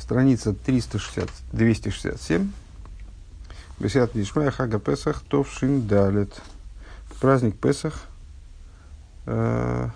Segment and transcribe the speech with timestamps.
[0.00, 2.50] страница 360, 267.
[3.78, 6.34] Бесят Лишмая Хага Песах Товшин Далит.
[7.20, 8.00] Праздник Песах.
[9.26, 9.88] Э,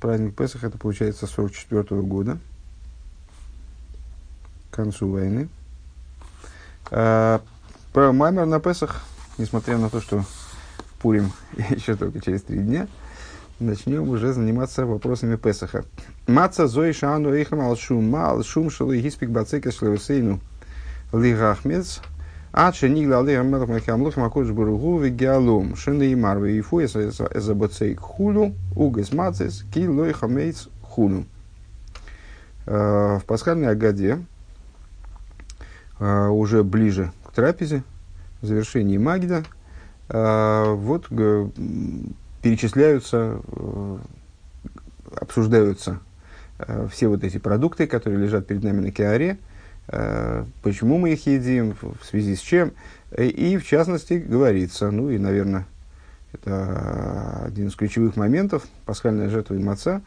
[0.00, 2.38] праздник Песах это получается 44 -го года.
[4.70, 5.48] К концу войны.
[6.90, 7.40] Э,
[7.92, 9.02] про Маймер на Песах,
[9.36, 10.24] несмотря на то, что
[11.00, 12.88] Пурим еще только через три дня,
[13.62, 15.84] начнем уже заниматься вопросами Песаха.
[16.26, 20.40] Маца зои шану ихрам ал шум ма ал шум шалу гиспик бацека шлевсейну
[21.12, 22.00] лигахмец
[22.52, 27.54] а нигла алейхам мелах махам лухам акодж баругу вегиалум шины и марве и фу эза
[27.54, 31.24] бацейк хулу угес мацес ки лой хамейц хулу.
[32.66, 34.22] Э, в пасхальной Агаде,
[35.98, 37.82] э, уже ближе к трапезе,
[38.40, 39.44] в завершении Магида,
[40.08, 41.06] э, вот
[42.42, 43.40] перечисляются,
[45.14, 46.00] обсуждаются
[46.66, 49.38] Э, все вот эти продукты, которые лежат перед нами на киаре,
[49.88, 52.72] э, почему мы их едим, в связи с чем.
[53.10, 55.66] Э, и, в частности, говорится, ну и, наверное,
[56.32, 60.00] это один из ключевых моментов, пасхальная жертва и маца.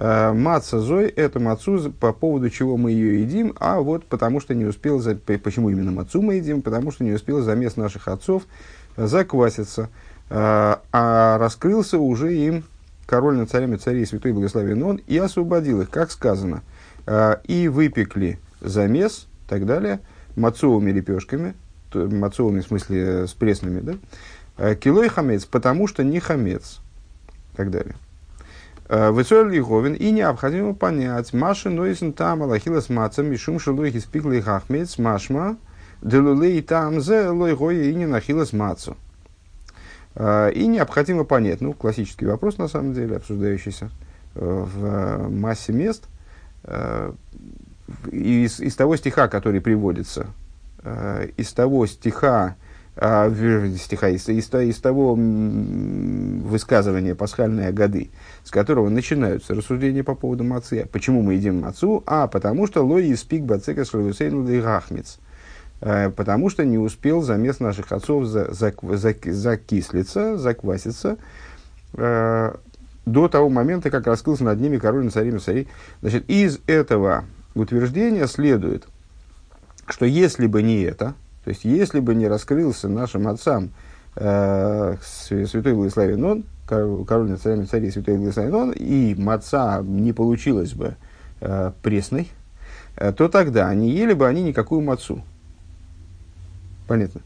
[0.00, 4.64] Маца зой– это мацу, по поводу чего мы ее едим, а вот потому что не
[4.64, 5.02] успел,
[5.42, 8.44] почему именно мацу мы едим, потому что не успел замес наших отцов
[8.96, 9.88] закваситься,
[10.30, 12.64] а раскрылся уже им
[13.08, 16.62] король над царями царей святой благословен он, и освободил их, как сказано,
[17.06, 20.00] «А, и выпекли замес, и так далее,
[20.36, 21.54] мацовыми лепешками,
[21.94, 23.94] мацовыми в смысле э, с пресными, да,
[24.58, 26.80] «А, килой хамец, потому что не хамец,
[27.54, 27.94] и так далее.
[28.90, 34.40] «А, Высоли Лиговин, и необходимо понять, Маша Нойсен там Аллахила с мацем, Мишум Шелуихи спикли
[34.40, 35.56] хахмец, Машма,
[36.02, 37.56] Делулей там зе лой
[37.88, 38.98] и не нахила с мацу.
[40.20, 43.90] А, и необходимо понять, ну, классический вопрос, на самом деле, обсуждающийся
[44.34, 46.08] э, в э, массе мест,
[46.64, 47.12] э,
[48.10, 50.26] из, из того стиха, который приводится,
[51.38, 52.56] из того стиха,
[52.94, 58.10] стиха из, из, из того высказывания пасхальной годы,
[58.44, 60.86] с которого начинаются рассуждения по поводу мацы.
[60.92, 62.04] Почему мы едим мацу?
[62.06, 65.18] А, потому что лой испик бацека срывусейну рахмиц.
[65.18, 65.27] Э,
[65.80, 71.18] потому что не успел замес наших отцов за, за, за, закислиться, закваситься
[71.94, 72.54] э,
[73.06, 75.68] до того момента, как раскрылся над ними король на царем царей.
[76.00, 77.24] Значит, из этого
[77.54, 78.86] утверждения следует,
[79.88, 83.70] что если бы не это, то есть если бы не раскрылся нашим отцам
[84.16, 90.74] э, святой благословен он, король над царями царей святой благословен он, и маца не получилось
[90.74, 90.96] бы
[91.40, 92.28] э, пресной,
[92.96, 95.22] э, то тогда не ели бы они никакую мацу.
[96.88, 97.20] Понятно.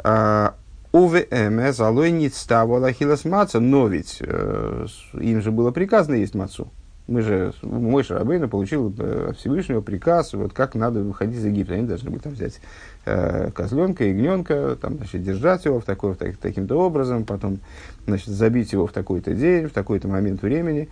[0.00, 0.54] А,
[0.92, 6.68] УВМС, алой не ставала хилас маца, но ведь э, им же было приказано есть мацу.
[7.06, 11.74] Мы же, мой Шарабейна получил э, Всевышнего приказ, вот как надо выходить из Египта.
[11.74, 12.60] Они должны были там взять
[13.06, 17.60] э, козленка, ягненка, там, значит, держать его в такой, так, таким-то образом, потом,
[18.06, 20.88] значит, забить его в такой-то день, в такой-то момент времени.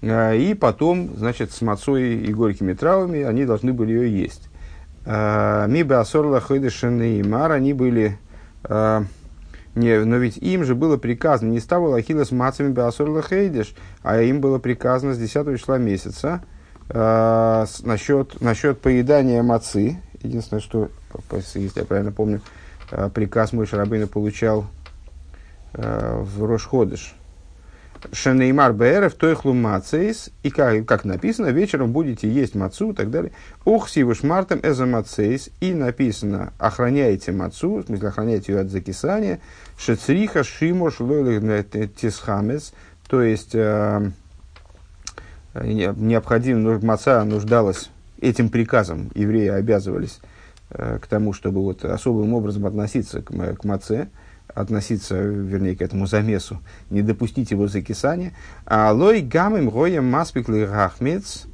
[0.00, 4.48] Э, и потом, значит, с мацой и горькими травами они должны были ее есть.
[5.06, 8.18] А, Миба Асорла Хойдешен и Мар, они были,
[8.62, 9.04] а,
[9.74, 14.20] не, но ведь им же было приказано, не ставил Ахилла с мацами Беасорла Хейдеш, а
[14.20, 16.42] им было приказано с 10 числа месяца
[16.88, 19.98] э, насчет, насчет поедания мацы.
[20.22, 20.90] Единственное, что,
[21.32, 22.40] если я правильно помню,
[23.12, 24.66] приказ мой Шарабейна получал
[25.72, 27.14] в Рошходыш,
[28.12, 33.32] Шенеймар Бэров, Тойхлу Мацейс, и как, как написано, вечером будете есть мацу и так далее.
[33.64, 39.40] Ух, сивуш мартом эза мацейс, и написано, охраняйте мацу, в смысле, охраняйте ее от закисания,
[39.78, 40.96] шецриха шимош
[41.96, 42.72] тисхамес,
[43.08, 44.10] то есть, э,
[45.54, 50.20] необходимо, маца нуждалась этим приказом, евреи обязывались
[50.70, 54.08] э, к тому, чтобы вот особым образом относиться к, к маце,
[54.48, 56.60] относиться, вернее, к этому замесу,
[56.90, 58.32] не допустить его закисания.
[58.66, 61.46] А лой гамим роем маспикли рахмец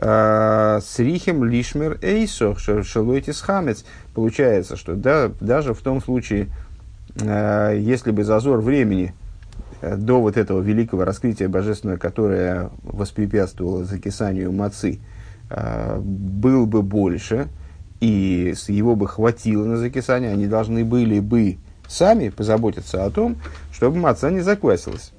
[0.00, 3.84] с рихем лишмер эйсох шелойтис хамец.
[4.14, 6.46] Получается, что да, даже в том случае,
[7.20, 9.12] э, если бы зазор времени
[9.80, 15.00] э, до вот этого великого раскрытия божественного, которое воспрепятствовало закисанию мацы,
[15.50, 17.48] был бы больше,
[18.00, 21.56] и его бы хватило на закисание, они должны были бы
[21.88, 23.36] сами позаботиться о том,
[23.72, 25.12] чтобы маца не заквасилась.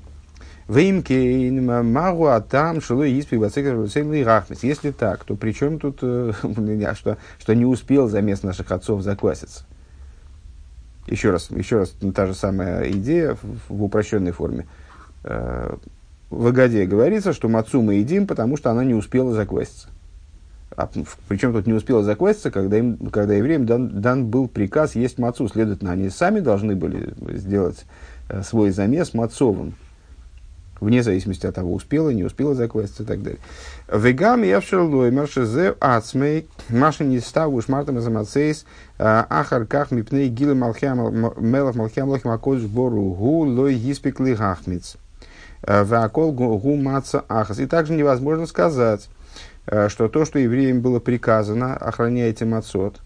[4.61, 6.31] Если так, то при чем тут, э,
[6.93, 9.65] что, что не успел замес наших отцов закваситься?
[11.07, 14.67] Еще раз, еще раз, та же самая идея в, в упрощенной форме.
[15.23, 15.75] Э,
[16.29, 19.87] в Агаде говорится, что мацу мы едим, потому что она не успела закваситься.
[20.79, 20.89] А,
[21.27, 25.49] причем тут не успела закваситься, когда, им, когда евреям дан, дан был приказ есть мацу.
[25.49, 27.83] Следовательно, они сами должны были сделать
[28.29, 29.73] э, свой замес мацовым
[30.79, 33.41] вне зависимости от того, успела, не успела закваситься и так далее.
[33.91, 38.65] Вегам явшерлой маршезе ацмей маши не ставу шмартам замацейс
[38.97, 44.95] ахарках мипней гилы малхям мелах малхям лохим акодж бору гу лой гиспик лихахмиц.
[45.61, 47.59] Вакол гу маца ахас.
[47.59, 49.18] И также невозможно сказать, э,
[49.89, 53.01] что то, что евреям было приказано, охраняйте мацот,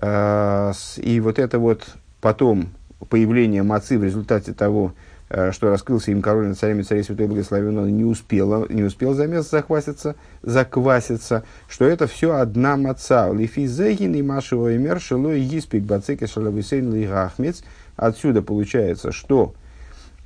[0.00, 1.86] э, и вот это вот
[2.20, 2.70] потом
[3.08, 4.92] появление мацы в результате того,
[5.34, 9.14] Э, что раскрылся им король над царями царей святой благословен, он не успел, не успел
[9.14, 13.32] замес захваситься, закваситься, что это все одна маца.
[13.32, 17.64] Лифизегин и машево имер шелой yispik бацеке шалависейн лигахмец.
[17.96, 19.54] Отсюда получается, что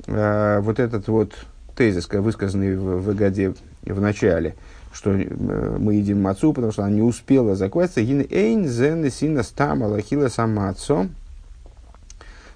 [0.09, 1.35] э, вот этот вот
[1.77, 3.55] тезис, высказанный в, в Агаде
[3.85, 4.57] в начале,
[4.97, 8.01] что э, мы едим мацу, потому что она не успела закваситься.
[8.01, 11.09] Гин эйн зен сина стама лахила самацо.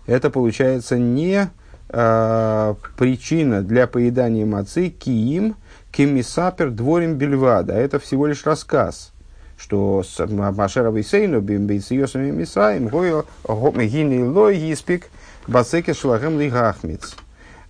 [0.06, 1.50] Это получается не
[1.90, 5.54] э, причина для поедания мацы киим
[5.92, 7.74] кемисапер дворим бельвада.
[7.74, 9.12] Это всего лишь рассказ,
[9.58, 15.10] что Машера Вейсейну бимбейсиосами Мисраим гини лой yispik
[15.46, 17.16] басеке шлагем лигахмиц.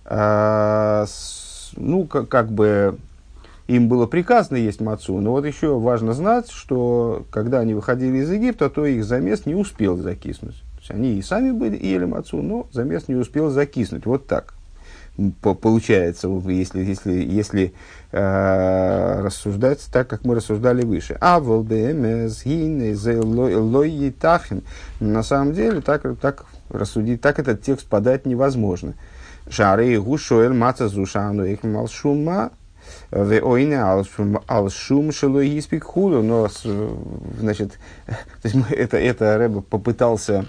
[0.05, 1.05] А,
[1.75, 2.97] ну, как, как бы
[3.75, 8.31] им было приказано есть мацу, но вот еще важно знать, что когда они выходили из
[8.31, 12.67] Египта, то их замес не успел закиснуть есть они и сами были ели мацу, но
[12.71, 14.05] замес не успел закиснуть.
[14.05, 14.53] Вот так
[15.43, 17.73] получается, если, если, если
[18.11, 21.17] э, рассуждать так, как мы рассуждали выше.
[21.19, 21.39] А
[24.99, 28.95] на самом деле так, так рассудить, так этот текст подать невозможно.
[29.49, 32.51] Шары гушоэль маца зушану их малшума
[33.11, 36.49] Ойне алшум шелой испик худу, но,
[37.39, 40.45] значит, то есть это, это Рэбе попытался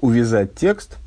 [0.00, 0.98] увязать текст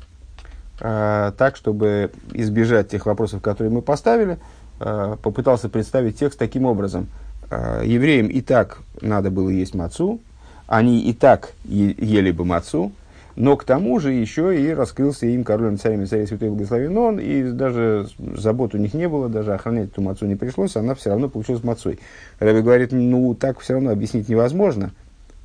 [0.80, 4.38] э, так, чтобы избежать тех вопросов, которые мы поставили,
[4.80, 7.08] э, попытался представить текст таким образом.
[7.50, 10.20] Э, евреям и так надо было есть мацу,
[10.66, 12.92] они и так е- ели бы мацу,
[13.36, 17.42] но к тому же еще и раскрылся им королем царями царей святой благословен он, и
[17.50, 21.28] даже забот у них не было, даже охранять эту мацу не пришлось, она все равно
[21.28, 22.00] получилась мацой.
[22.38, 24.92] Рэбби говорит, ну так все равно объяснить невозможно,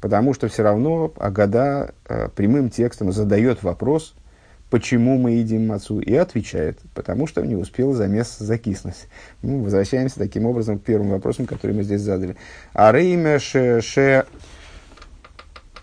[0.01, 4.15] потому что все равно Агада э, прямым текстом задает вопрос,
[4.69, 9.07] почему мы едим мацу, и отвечает, потому что не успел замес закиснуть.
[9.41, 12.35] Ну, возвращаемся таким образом к первым вопросам, которые мы здесь задали.
[12.73, 14.25] Арейме ше ше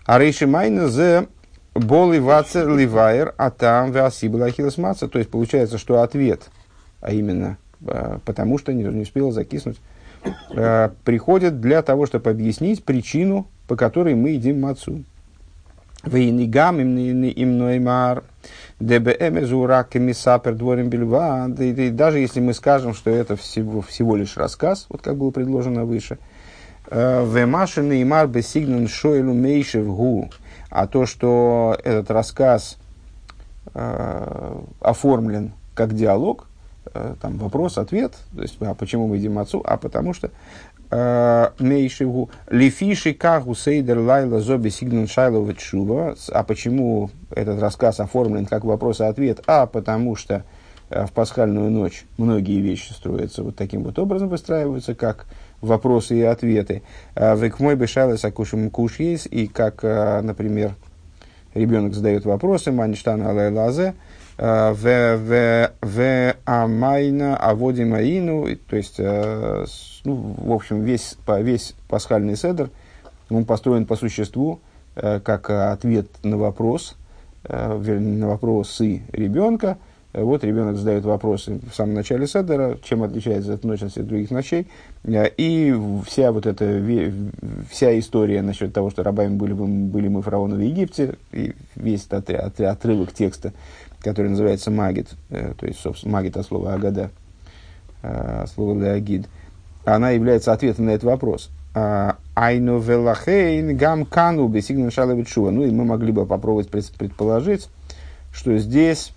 [0.05, 1.27] Арейши майна зе
[1.73, 5.07] боли вацер ливайер, а там веасибла ахилас маца.
[5.07, 6.49] То есть получается, что ответ,
[7.01, 9.77] а именно э, потому что не, не успел закиснуть,
[10.51, 15.03] э, приходит для того, чтобы объяснить причину по которой мы едим мацу.
[16.03, 18.23] Вейнигам им ноймар,
[18.77, 21.47] комиссапер дворим бельва.
[21.47, 26.17] Даже если мы скажем, что это всего, всего лишь рассказ, вот как было предложено выше,
[26.93, 30.29] э, Вемашин неймар бесигнан шойлу мейшев гу.
[30.69, 32.77] А то, что этот рассказ
[33.73, 36.47] э, оформлен как диалог,
[36.93, 40.31] э, там вопрос-ответ, то есть, а почему мы едим отцу, а потому что
[41.57, 42.29] Мейшиву.
[42.51, 46.13] Лифиши каху сейдер лайла зоби сигнан шайлова чува.
[46.31, 49.41] А почему этот рассказ оформлен как вопрос и ответ?
[49.47, 50.43] А потому что
[50.91, 55.25] в пасхальную ночь многие вещи строятся вот таким вот образом, выстраиваются как
[55.63, 56.83] вопросы и ответы.
[57.15, 60.75] Э, Век мой бешалес акушим куш есть, и как, например,
[61.53, 63.93] ребенок задает вопросы, маништана алайлазе,
[64.37, 72.71] в амайна аводим аину, то есть ну, в общем, весь, весь пасхальный седр,
[73.29, 74.59] он построен по существу,
[74.95, 76.95] как ответ на вопрос,
[77.47, 79.77] вернее, на вопросы ребенка.
[80.13, 84.67] Вот ребенок задает вопросы в самом начале седера, чем отличается эта ночь от других ночей.
[85.03, 86.81] Э, и вся вот эта,
[87.69, 92.59] вся история насчет того, что рабами были, были мы фараоны в Египте, и весь этот
[92.61, 93.53] отрывок текста,
[93.99, 97.09] который называется Магит, то есть, собственно, Магит от слова Агада,
[98.45, 99.27] слово Леогид–
[99.85, 101.49] она является ответом на этот вопрос.
[101.75, 105.51] А, Айну велахейн гам кану бесигнан шалавичува.
[105.51, 107.69] Ну и мы могли бы попробовать предположить,
[108.31, 109.13] что здесь э,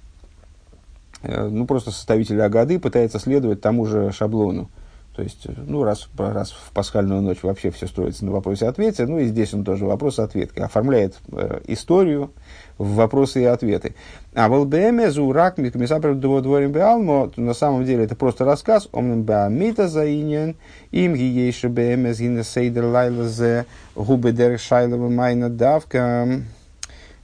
[1.22, 4.70] ну, просто составитель Агады пытается следовать тому же шаблону.
[5.16, 9.24] То есть, ну, раз, раз в пасхальную ночь вообще все строится на вопросе-ответе, ну и
[9.24, 12.32] здесь он тоже вопрос-ответ, оформляет э, историю
[12.76, 13.94] в вопросы и ответы.
[14.34, 19.88] А в ЛБМ Зурак Микмисапер Дворим Беалмо, на самом деле это просто рассказ, омным Беамита
[19.88, 20.54] Заинен,
[20.90, 26.42] им гиейши БМ Згина Сейдер Лайлазе, Губедер Шайлова Майна Давка.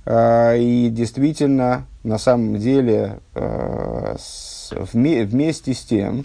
[0.07, 4.17] Э, и действительно, на самом деле, э,
[4.93, 6.25] вместе с тем,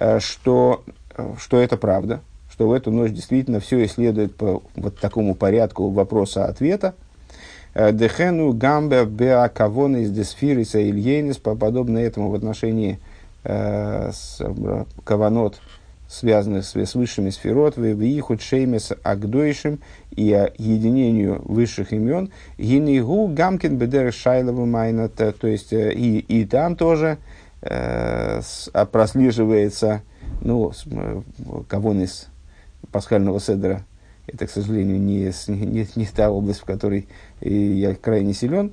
[0.00, 0.84] Э, что,
[1.16, 2.20] э, что это правда,
[2.52, 6.94] что в эту ночь действительно все исследует по вот такому порядку вопроса-ответа.
[7.74, 12.98] Дехену гамбе беакавон из десфириса ильейнис, подобно этому в отношении
[13.44, 14.40] с,
[15.04, 15.60] каванот,
[16.08, 19.80] связанных с, с высшими сферот, в ихуд шеймес агдойшим
[20.18, 27.18] и единению высших имен, гинигу гамкин бедер шайлову майната, то есть и, и там тоже
[27.62, 28.40] э,
[28.72, 30.02] а прослеживается,
[30.40, 30.72] ну,
[31.68, 32.26] кого из
[32.90, 33.84] пасхального седра,
[34.26, 37.06] это, к сожалению, не, не, не та область, в которой
[37.40, 38.72] я крайне силен.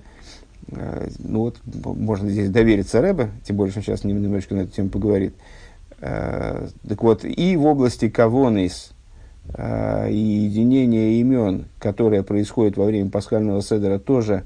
[0.68, 4.90] Э, ну вот, можно здесь довериться Рэбе, тем более, что сейчас немножечко на эту тему
[4.90, 5.36] поговорит.
[6.02, 8.95] Э, так вот, и в области Кавонис
[9.54, 14.44] э, и единения имен, которое происходит во время пасхального седра, тоже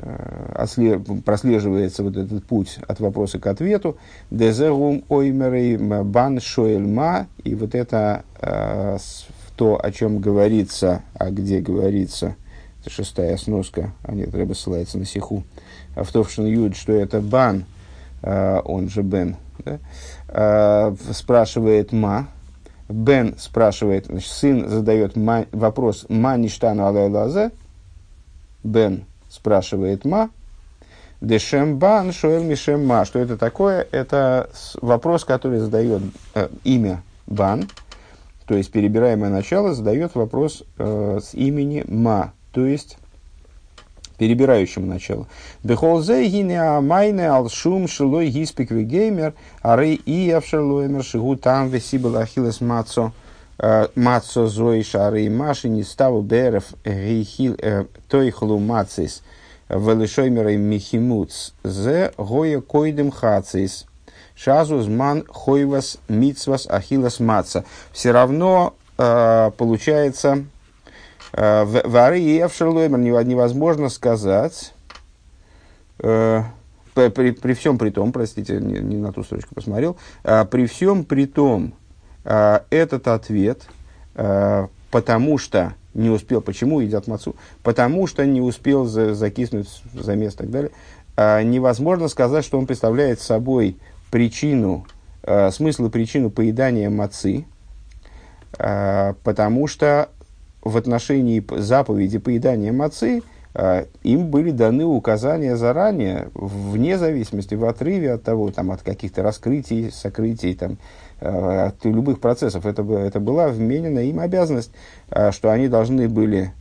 [0.00, 3.96] Э, прослеживается вот этот путь от вопроса к ответу.
[4.30, 7.26] Дезерум оймерей бан шоэльма.
[7.42, 8.98] И вот это э,
[9.56, 12.36] то, о чем говорится, а где говорится,
[12.80, 15.42] это шестая сноска, а нет, Рэба ссылается на сиху,
[15.96, 17.64] а в Товшин Юд, что это бан,
[18.22, 20.94] он же Бен, да?
[21.12, 22.28] спрашивает ма,
[22.88, 27.50] Бен спрашивает, значит, сын задает ма, вопрос «Ма ништану алайлазе?»
[28.64, 30.30] Бен спрашивает Ма,
[31.20, 33.04] Дешембан Шоэл Мишем Ма.
[33.04, 33.86] Что это такое?
[33.90, 36.02] Это вопрос, который задает
[36.34, 37.68] э, имя Бан,
[38.46, 42.98] то есть перебираемое начало задает вопрос э, с имени Ма, то есть
[44.18, 45.26] перебирающему началу.
[45.62, 53.12] Бехолзе гине майне алшум шилой гиспик геймер, ары и авшерлоймер шигу там весибл ахилес мацо
[53.58, 59.22] э, мацо зои шары маши не ставу берев гейхил э, тойхлу мацис
[59.68, 63.86] велишоймерой михимуц зе гоя койдем хацис.
[64.34, 67.64] Шазу зман хойвас мицвас ахилас маца.
[67.92, 70.44] Все равно э, получается
[71.32, 74.74] э, в ары и эвшерлоймер невозможно сказать
[75.98, 76.42] э,
[76.94, 81.04] при, при всем при том, простите, не, не на ту строчку посмотрел, э, при всем
[81.04, 81.74] при том,
[82.24, 83.62] этот ответ,
[84.90, 86.42] потому что не успел.
[86.42, 87.36] Почему едят мацу?
[87.62, 90.70] Потому что не успел за, закиснуть замес и так далее.
[91.16, 93.78] Невозможно сказать, что он представляет собой
[94.10, 94.86] причину,
[95.52, 97.46] смысл и причину поедания мацы,
[98.52, 100.10] потому что
[100.68, 103.22] в отношении заповеди поедания мацы
[103.54, 109.22] а, им были даны указания заранее, вне зависимости, в отрыве от того, там, от каких-то
[109.22, 110.78] раскрытий, сокрытий, там,
[111.20, 112.64] Э, от любых процессов.
[112.64, 114.70] Это, это была вменена им обязанность,
[115.10, 116.52] э, что они должны были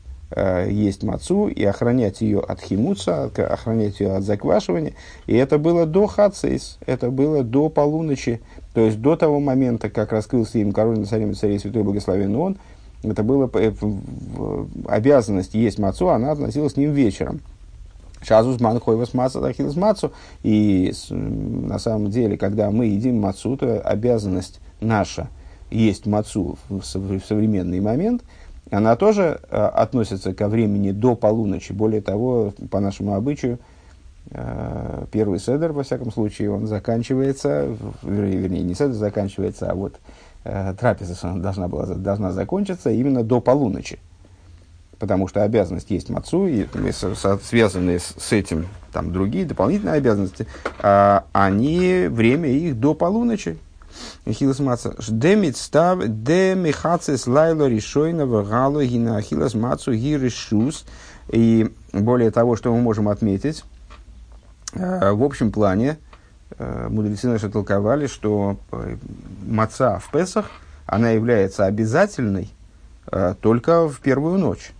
[0.67, 4.91] есть мацу и охранять ее от химуца, охранять ее от заквашивания.
[5.25, 8.41] И это было до хацейс, это было до полуночи,
[8.73, 12.57] то есть до того момента, как раскрылся им король на царем царей святой благословен он,
[13.03, 13.49] это была
[14.87, 17.41] обязанность есть мацу, она относилась к ним вечером.
[18.21, 20.11] Шазус ман хойвас маца тахилас мацу.
[20.43, 25.29] И на самом деле, когда мы едим мацу, то обязанность наша
[25.69, 28.23] есть мацу в современный момент,
[28.69, 31.71] она тоже э, относится ко времени до полуночи.
[31.71, 33.59] Более того, по нашему обычаю,
[34.31, 39.99] э, первый седер, во всяком случае, он заканчивается, вернее, не седер заканчивается, а вот
[40.47, 43.99] э, трапеза должна, была, должна закончиться именно до полуночи
[44.99, 46.65] потому что обязанность есть мацу, и
[47.43, 50.47] связанные с, с этим там другие дополнительные обязанности,
[50.79, 53.57] а, они, время их до полуночи.
[54.29, 54.95] Хилас маца.
[55.07, 60.85] Демит став, демихацис лайло решойного гало гина хилас мацу гиришус.
[61.29, 63.63] И более того, что мы можем отметить,
[64.73, 66.06] э, в общем плане, э,
[66.59, 68.97] мудрецы наши толковали, что э,
[69.45, 70.49] маца в Песах,
[70.85, 72.49] она является обязательной
[73.41, 74.71] только в первую ночь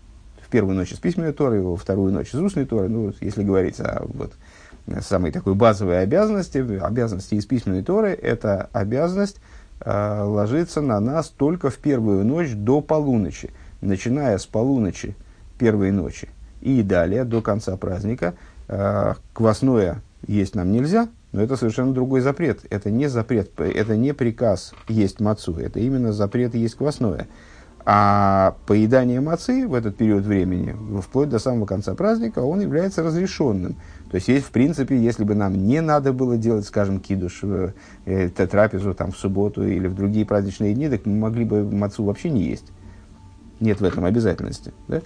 [0.48, 3.82] в первую ночь из письменной Торы, во вторую ночь из устной Торы, ну, если говорить
[3.82, 4.32] о вот,
[5.02, 9.42] самой такой базовой обязанности, обязанности из письменной Торы, это обязанность
[9.82, 13.52] э, ложится на нас только в первую ночь до полуночи.
[13.82, 15.16] Начиная с полуночи
[15.60, 16.30] первой ночи
[16.62, 18.34] и далее до конца праздника,
[18.70, 22.62] э, квасное есть нам нельзя, Но это совершенно другой запрет.
[22.72, 27.28] Это не запрет, это не приказ есть мацу, это именно запрет есть квасное.
[27.86, 33.76] А поедание мацы в этот период времени, вплоть до самого конца праздника, он является разрешенным.
[34.10, 38.30] То есть, есть, в принципе, если бы нам не надо было делать, скажем, кидуш, э,
[38.30, 42.32] трапезу там, в субботу или в другие праздничные дни, так мы могли бы мацу вообще
[42.32, 42.72] не есть.
[43.60, 44.74] Нет в этом обязательности.
[44.88, 45.02] Да?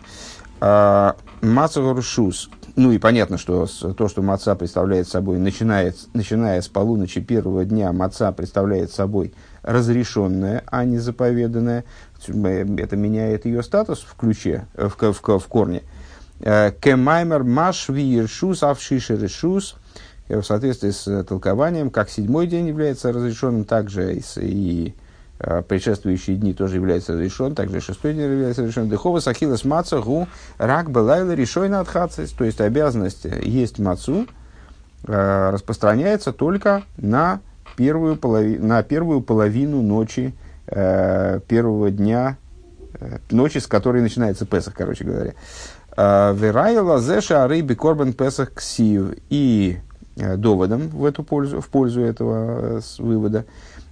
[0.59, 1.81] А, Мацу
[2.75, 7.91] ну и понятно, что то, что маца представляет собой, начиная, начиная с полуночи первого дня,
[7.91, 11.83] маца представляет собой разрешенное, а не заповеданное.
[12.27, 15.83] Это меняет ее статус в ключе, в, в, в корне.
[16.39, 19.75] Э, Кемаймер маш виершус авшиши решус.
[20.29, 25.00] Э, в соответствии с толкованием, как седьмой день является разрешенным, также и, Э,
[25.67, 28.89] предшествующие дни тоже являются разрешен, также шестой день является разрешен.
[28.89, 32.31] Дыхова сахилас маца гу рак белайла решойна отхацис.
[32.31, 34.27] То есть обязанность есть мацу
[35.07, 37.39] э, распространяется только на
[37.75, 40.33] первую, полови, на первую половину ночи
[40.67, 42.37] э, первого дня,
[43.31, 45.33] ночи, с которой начинается Песах, короче говоря.
[45.97, 49.15] Верая лазеша арыби корбан Песах ксив.
[49.29, 49.79] И
[50.15, 53.45] доводом в, эту пользу, в пользу этого вывода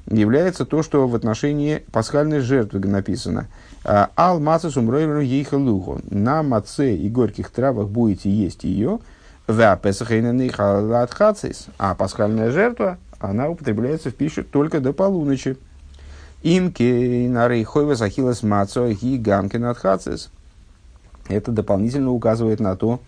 [0.08, 3.48] является то, что в отношении пасхальной жертвы написано
[3.84, 9.00] «А, «Ал маца сумройру ейха луху» «На маце и горьких травах будете есть ее»,
[9.48, 9.80] «Ва
[11.78, 15.58] а пасхальная жертва, она употребляется в пищу только до полуночи.
[16.44, 20.30] Имки нарейхойва захилас мацо и гамкин атхацис.
[21.28, 23.00] Это дополнительно указывает на то,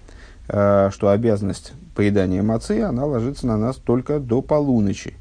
[0.47, 5.13] э, что обязанность поедания мацы, она ложится на нас только до полуночи.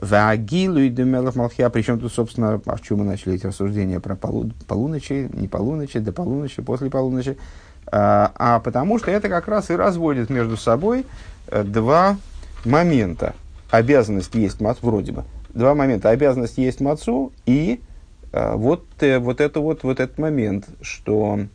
[0.00, 1.68] Вагилу и Демелах Малхия.
[1.70, 5.98] Причем тут, собственно, а в чем мы начали эти рассуждения про полу, полуночи, не полуночи,
[5.98, 7.36] до полуночи, после полуночи.
[7.86, 11.06] А, а потому что это как раз и разводит между собой
[11.48, 12.16] э, два
[12.64, 13.34] момента.
[13.70, 15.24] Обязанность есть мат, вроде бы.
[15.50, 16.10] Два момента.
[16.10, 17.80] Обязанность есть мацу и
[18.32, 21.46] а, вот, э, вот, это вот, вот этот момент, что Э,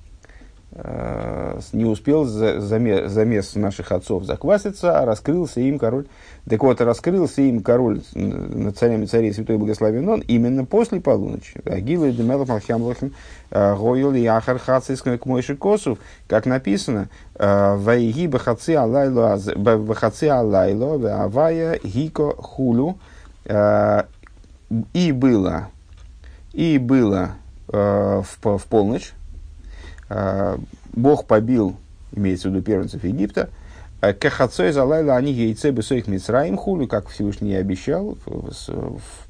[0.73, 6.05] не успел замес, наших отцов закваситься, а раскрылся им король.
[6.49, 11.59] Так вот, раскрылся им король над царями царей Святой Благословен он именно после полуночи.
[11.65, 13.13] Агилу и Демелов Малхямлахим
[13.51, 18.73] э, Гойл и Ахар к Мойши Косов, как написано, э, Вайги Бахаци
[19.57, 22.97] Бахаци Алайло, Авая Гико Хулю,
[24.93, 25.67] и было,
[26.53, 27.31] и было
[27.67, 29.13] в, в полночь,
[30.93, 31.75] Бог побил,
[32.13, 33.49] имеется в виду первенцев Египта,
[34.01, 38.51] а Кахацой залайла они яйце бы своих мицраим хулю, как Всевышний обещал, в,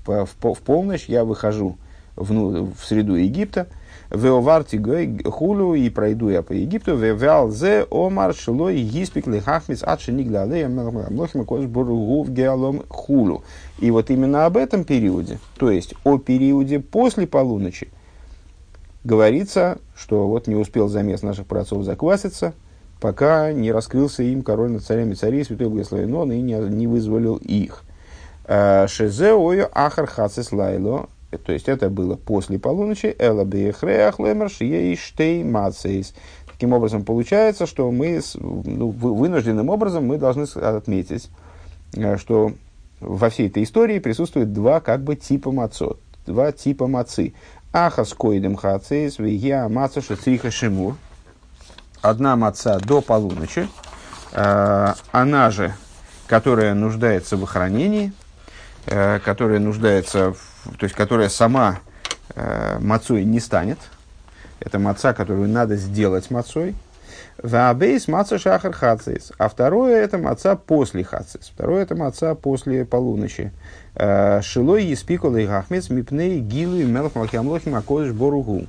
[0.05, 1.77] в, в, в полночь я выхожу
[2.15, 3.67] в, ну, в среду Египта,
[4.11, 4.77] Веоварти
[5.25, 10.75] хулю и пройду я по Египту, вевял зе омар шилой гиспик лихахмис адши нигля алеем
[10.75, 13.43] млохим кош бургу в геалом хулю.
[13.79, 17.87] И вот именно об этом периоде, то есть о периоде после полуночи,
[19.03, 22.53] говорится, что вот не успел замес наших праотцов закваситься,
[22.99, 27.37] пока не раскрылся им король над царями царей, святой благословен он, и не, не вызволил
[27.37, 27.83] их.
[28.45, 31.09] Э, Шезе ою ахар хацис лайло,
[31.45, 36.13] то есть это было после полуночи, эла бехреах лемер штей мацейс.
[36.51, 41.29] Таким образом, получается, что мы ну, вынужденным образом мы должны отметить,
[41.95, 42.53] э, что
[42.99, 47.33] во всей этой истории присутствует два как бы типа мацот, два типа мацы.
[47.73, 50.97] Ахас коидем хацейс, вегия маца шатриха шимур.
[52.01, 53.69] Одна маца до полуночи,
[54.33, 55.73] э, она же,
[56.27, 58.11] которая нуждается в охранении,
[58.87, 61.79] э, которая нуждается, в, то есть которая сама
[62.35, 63.79] э, мацой не станет.
[64.59, 66.75] Это маца, которую надо сделать мацой.
[67.43, 69.31] Ваабейс маца шахар хацис.
[69.37, 71.51] А второе это маца после хацис.
[71.53, 73.51] Второе это маца после полуночи.
[73.95, 78.67] Э, Шилой еспикола и гахмец мипней гилу и мелах малхиамлохим акодыш боругу.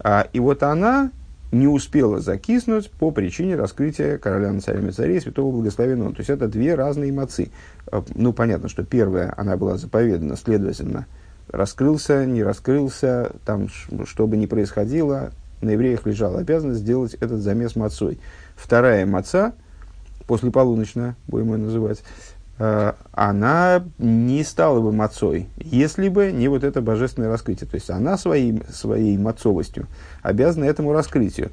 [0.00, 1.10] А, и вот она
[1.52, 6.12] не успела закиснуть по причине раскрытия короля над царями царей святого благословенного.
[6.12, 7.50] То есть это две разные мацы.
[7.92, 11.06] Э, ну, понятно, что первая, она была заповедана, следовательно,
[11.48, 13.68] раскрылся, не раскрылся, там,
[14.06, 15.30] что бы ни происходило,
[15.64, 18.18] на евреях лежала обязанность сделать этот замес мацой.
[18.56, 19.52] Вторая маца,
[20.26, 22.02] после полуночная, будем ее называть,
[22.58, 27.68] э, она не стала бы мацой, если бы не вот это божественное раскрытие.
[27.68, 29.86] То есть она своей, своей мацовостью
[30.22, 31.50] обязана этому раскрытию.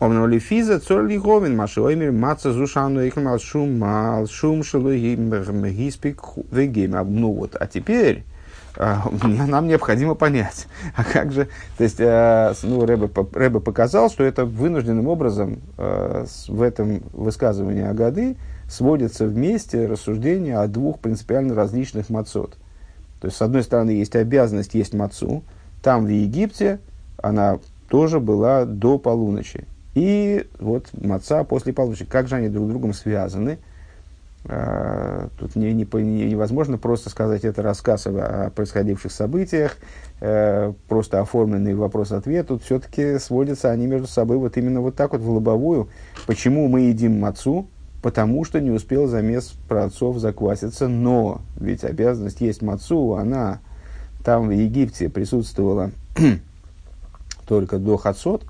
[0.00, 6.20] Омнам ли физа цор ли говин машоймер маца зушану ихмал шум мал шум шелу гиспик
[6.50, 6.96] вегейм.
[7.20, 8.31] Ну вот, а теперь а,
[8.76, 14.44] нам необходимо понять, а как же, то есть, э, ну, Рэбе, Рэбе показал, что это
[14.44, 18.36] вынужденным образом э, в этом высказывании Агады
[18.68, 22.56] сводится вместе рассуждение о двух принципиально различных мацот.
[23.20, 25.44] То есть, с одной стороны, есть обязанность есть мацу.
[25.82, 26.80] Там, в Египте,
[27.18, 27.58] она
[27.88, 29.66] тоже была до полуночи.
[29.94, 32.04] И вот маца после полуночи.
[32.04, 33.58] Как же они друг с другом связаны?
[34.44, 39.76] А, тут не, не, не, невозможно просто сказать это рассказ о, о происходивших событиях,
[40.20, 42.48] э, просто оформленный вопрос-ответ.
[42.48, 45.88] Тут все-таки сводятся они между собой вот именно вот так вот в лобовую.
[46.26, 47.68] Почему мы едим мацу?
[48.02, 50.88] Потому что не успел замес праотцов закваситься.
[50.88, 53.60] Но ведь обязанность есть мацу, она
[54.24, 55.92] там в Египте присутствовала
[57.46, 58.44] только до Хацот.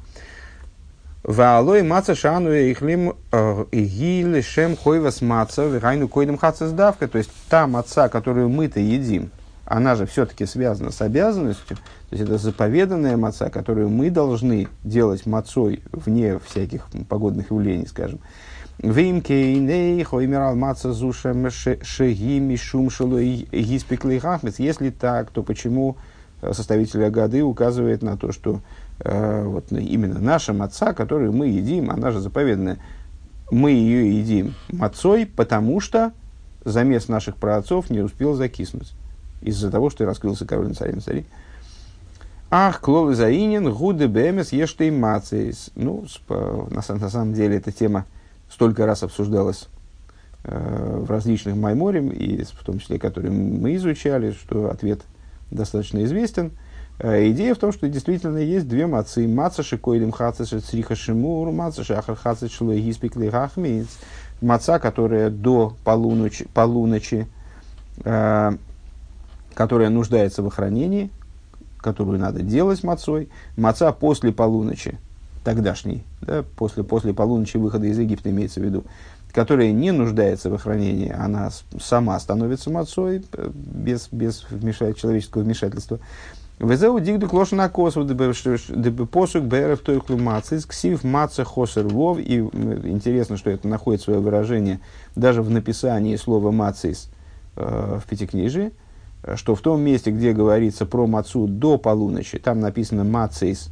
[1.24, 7.06] Ваалой маца шану ихлим э, игили шем хойвас маца вихайну койдем хацездавка.
[7.06, 9.30] То есть та маца, которую мы-то едим,
[9.64, 11.76] она же все-таки связана с обязанностью.
[12.10, 18.18] То есть это заповеданная маца, которую мы должны делать мацой вне всяких погодных явлений, скажем.
[18.78, 24.20] Вимкейней хоймирал маца зушем шеги мишум шелой гиспеклей
[24.58, 25.96] Если так, то почему
[26.50, 28.58] составитель Агады указывает на то, что э,
[29.04, 32.78] вот именно наша маца, которую мы едим, она же заповедная,
[33.50, 36.12] мы ее едим мацой, потому что
[36.64, 38.92] замес наших праотцов не успел закиснуть
[39.40, 41.26] из-за того, что раскрылся король на царе на цари.
[42.50, 45.70] Ах, клол заинен, гуды бемес, ешты мацис.
[45.74, 48.04] Ну, на, на самом деле, эта тема
[48.50, 49.68] столько раз обсуждалась
[50.44, 55.00] э, в различных майморе, и в том числе, которые мы изучали, что ответ
[55.50, 56.52] достаточно известен.
[56.98, 59.26] Э, идея в том, что действительно есть две мацы.
[59.26, 63.88] Маца шикоидим хацис цриха шимур, маца шахар хацис шлоегиспик лихахмиц.
[64.40, 67.28] Маца, которая до полуночи, полуночи
[68.04, 68.52] э,
[69.54, 71.10] которая нуждается в охранении,
[71.78, 73.28] которую надо делать мацой.
[73.56, 74.98] Маца после полуночи,
[75.44, 78.84] тогдашний, да, после, после полуночи выхода из Египта имеется в виду,
[79.32, 81.50] которая не нуждается в охранении, она
[81.80, 85.98] сама становится мацой э, без, без вмешать, человеческого вмешательства.
[86.62, 92.18] Везеу дигду клоша на косу, дебы посук бэров той клумацис, ксив маца хосер вов.
[92.20, 94.78] И интересно, что это находит свое выражение
[95.16, 97.10] даже в написании слова мацис
[97.56, 98.70] э, в Пятикнижии,
[99.34, 103.70] что в том месте, где говорится про мацу до полуночи, там написано мацис,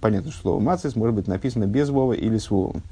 [0.00, 2.82] понятно, что слово мацис может быть написано без вова или с вовом.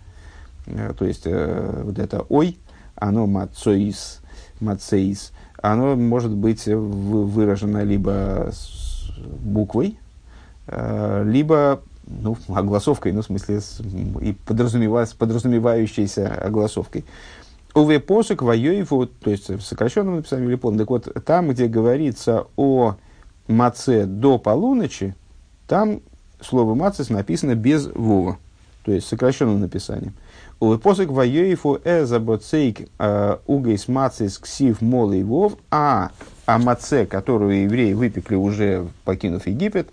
[0.66, 2.58] Э, то есть, э, вот это «ой»,
[2.94, 4.20] оно «мацоис»,
[4.60, 8.86] «мацеис», оно может быть выражено либо с
[9.18, 9.98] буквой,
[10.66, 13.80] э, либо ну, огласовкой, ну, в смысле, с,
[14.20, 17.04] и подразумевая, подразумевающейся огласовкой.
[17.74, 20.78] Уве посок воюеву, то есть в сокращенном написании или полном.
[20.78, 22.96] Так вот, там, где говорится о
[23.48, 25.14] маце до полуночи,
[25.66, 26.00] там
[26.40, 28.38] слово мацис написано без вова,
[28.84, 30.14] то есть сокращенным написанием.
[30.58, 32.88] Посок воюефу эзабоцейк
[33.46, 36.10] угейс мацис ксив молый вов, а
[36.46, 39.88] а маце, которую евреи выпекли уже покинув Египет,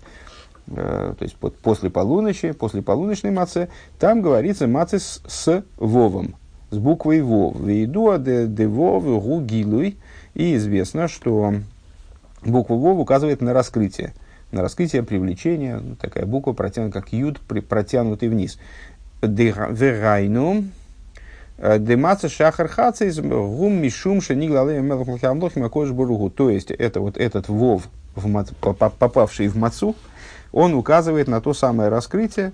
[0.68, 6.36] э, то есть под, после полуночи, после полуночной маце, там говорится мацис с вовом,
[6.70, 7.60] с буквой вов.
[7.60, 9.98] Вейдуа де, де вов гугилуй.
[10.34, 11.54] И известно, что
[12.44, 14.14] буква вов указывает на раскрытие
[14.54, 18.58] на раскрытие привлечения, такая буква протянута, как юд, протянутый вниз.
[19.26, 20.64] Верайну,
[21.58, 26.30] э, Демаца шахар хацис гум мишум шениглале мелахмлахамлохим акош буругу.
[26.30, 28.44] То есть, это вот этот вов, в,
[28.98, 29.94] попавший в мацу,
[30.52, 32.52] он указывает на то самое раскрытие,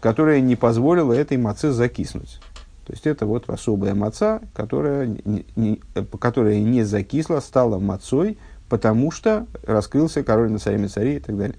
[0.00, 2.40] которое не позволило этой маце закиснуть.
[2.86, 5.80] То есть, это вот особая маца, которая не, не,
[6.18, 11.56] которая не закисла, стала мацой, потому что раскрылся король на царями царей и так далее.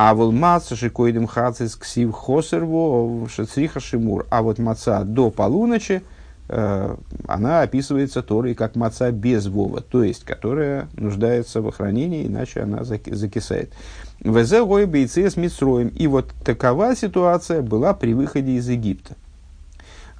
[0.00, 4.28] А вот маца шикоидем хацис ксив хосерво шацриха шимур.
[4.30, 6.04] А вот маца до полуночи,
[6.48, 12.60] э, она описывается Торой как маца без вова, то есть, которая нуждается в охранении, иначе
[12.60, 13.72] она заки, закисает.
[14.20, 15.88] Везе гой бейцы с Митсроем.
[15.88, 19.16] И вот такова ситуация была при выходе из Египта.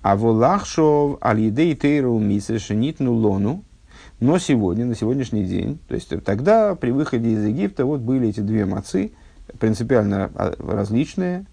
[0.02, 3.62] А волахшов алидей тейру мисешенитну лону.
[4.18, 8.40] Но сегодня, на сегодняшний день, то есть тогда при выходе из Египта вот были эти
[8.40, 9.12] две мацы–
[9.58, 11.46] принципиально а, различные.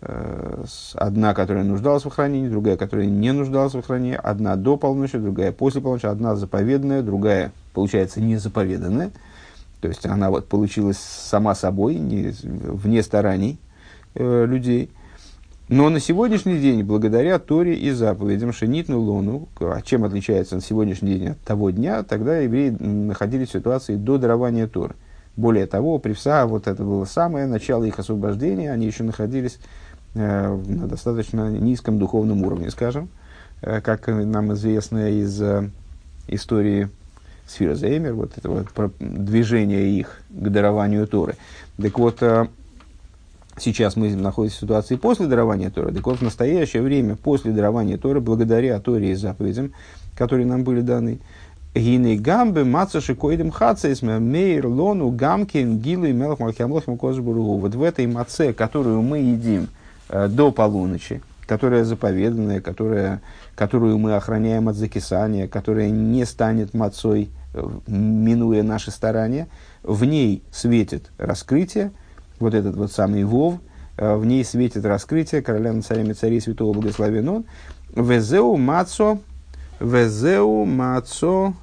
[0.00, 4.18] Э, одна, которая нуждалась в хранении, другая, которая не нуждалась в хранении.
[4.22, 6.06] Одна до полночи, другая после полночи.
[6.06, 9.10] Одна заповедная, другая, получается, не заповеданная.
[9.80, 13.58] То есть она вот получилась сама собой, не, вне стараний
[14.14, 14.90] э, людей.
[15.68, 21.14] Но на сегодняшний день, благодаря Торе и заповедям Шенитну Лону, а чем отличается на сегодняшний
[21.14, 24.96] день от того дня, тогда евреи находились в ситуации до дарования Торы.
[25.36, 29.58] Более того, при ПСА вот это было самое начало их освобождения, они еще находились
[30.14, 33.08] э, на достаточно низком духовном уровне, скажем.
[33.60, 35.40] как нам известно из
[36.28, 36.88] истории
[37.46, 38.64] Сфера Зеймер, вот этого
[39.00, 41.36] движения их к дарованию Торы.
[41.80, 42.22] Так вот,
[43.58, 45.92] сейчас мы находимся в ситуации после дарования Торы.
[45.92, 49.72] Так вот, в настоящее время, после дарования Торы, благодаря Торе и заповедям,
[50.16, 51.18] которые нам были даны,
[51.72, 57.58] Гины гамбы мацаши койдем хацейс мейр лону гамкин гилу и мелах малхиамлохим козбургу.
[57.58, 59.68] Вот в этой маце, которую мы едим
[60.08, 63.22] э, до полуночи, которая заповеданная, которая,
[63.54, 69.46] которую мы охраняем от закисания, которая не станет мацой, э, минуя наши старания,
[69.84, 71.92] в ней светит раскрытие,
[72.40, 73.60] вот этот вот самый Вов,
[73.96, 77.44] э, в ней светит раскрытие короля над царями царей святого благословен он,
[77.94, 79.20] везеу мацо
[79.80, 81.54] Везеу мацо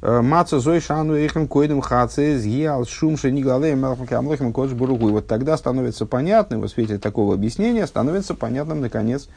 [0.00, 5.08] Мацо зой шану ихем койдем хацез гиал шум шенигалей мелхам кодж буругу.
[5.08, 9.28] И вот тогда становится понятным, в свете такого объяснения, становится понятным, наконец,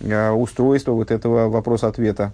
[0.00, 2.32] э, устройство вот этого вопрос-ответа,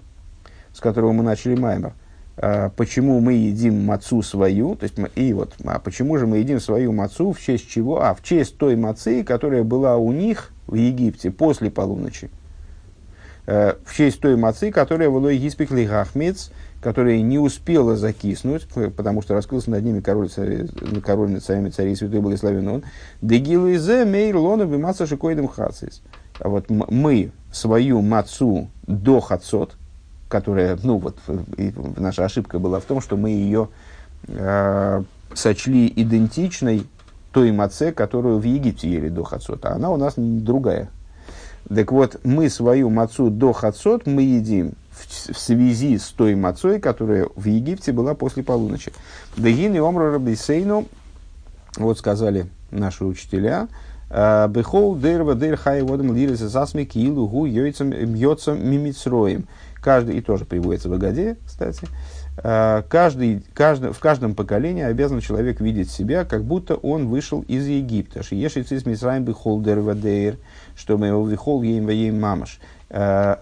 [0.73, 1.93] с которого мы начали Маймер.
[2.39, 6.61] Э, почему мы едим мацу свою, то есть и вот, а почему же мы едим
[6.61, 8.03] свою мацу, в честь чего?
[8.03, 12.31] А, в честь той мацы, которая была у них в Египте после полуночи.
[13.47, 19.23] Э, в честь той мацы, которая в Лой Гиспик Лихахмец, которая не успела закиснуть, потому
[19.23, 20.67] что раскрылся над ними король, царь,
[21.05, 22.85] король над царями царей святой благословен он.
[23.23, 26.03] Дегилуизе мейр лона бимаца шикоидем хацис.
[26.41, 29.77] А вот мы свою мацу до хацот,
[30.29, 31.17] которая, ну вот,
[31.97, 33.69] наша ошибка была в том, что мы ее
[34.27, 35.03] э,
[35.35, 36.87] сочли идентичной
[37.33, 40.89] той маце, которую в Египте ели до а она у нас другая,
[41.69, 46.81] так вот, мы свою мацу до хацот мы едим в, в связи с той мацой,
[46.81, 48.93] которая в Египте была после полуночи.
[49.37, 50.87] Дагин и Омра Рабисейну,
[51.77, 53.69] вот сказали наши учителя,
[54.09, 59.47] «А, Бехол дерва дер хай водом лирис засми киилу гу йойцам мимицроем.
[59.83, 61.87] Каждый, и тоже приводится в Агаде, кстати,
[62.39, 67.67] «А, каждый, каждый, в каждом поколении обязан человек видеть себя, как будто он вышел из
[67.67, 68.23] Египта.
[68.23, 69.95] Шиешицис мисраем бехол дерва
[70.77, 72.59] дер чтобы его вихол ейм ейм мамаш.
[72.91, 73.37] Э,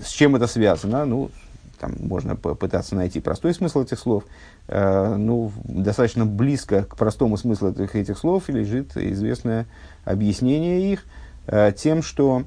[0.00, 1.04] с чем это связано?
[1.04, 1.30] Ну,
[1.78, 4.24] там можно попытаться найти простой смысл этих слов.
[4.68, 9.66] Э, ну, достаточно близко к простому смыслу этих, этих слов лежит известное
[10.04, 11.04] объяснение их
[11.46, 12.44] э, тем, что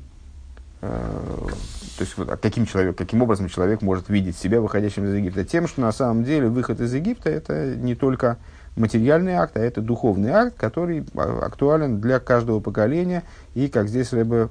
[0.80, 5.43] то есть, вот, а каким, человек, каким образом человек может видеть себя выходящим из Египта?
[5.43, 8.38] Тем, что на самом деле выход из Египта это не только
[8.78, 13.24] материальный акт, а это духовный акт, который а, актуален для каждого поколения
[13.56, 14.50] и, как здесь Рэбе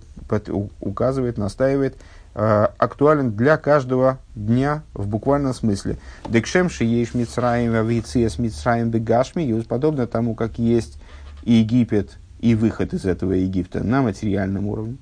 [0.81, 1.97] указывает, настаивает,
[2.35, 5.97] а, актуален для каждого дня в буквальном смысле.
[6.29, 10.99] Декшем шиеш мицраим авициес мицраим бегашми, подобно тому, как есть
[11.45, 14.99] Египет и выход из этого Египта на материальном уровне.